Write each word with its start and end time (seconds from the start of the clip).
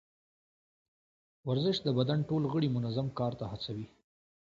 ورزش 1.49 1.77
د 1.83 1.87
بدن 1.97 2.19
ټول 2.29 2.43
غړي 2.51 2.67
منظم 2.75 3.07
کار 3.19 3.33
ته 3.39 3.45
هڅوي. 3.51 3.87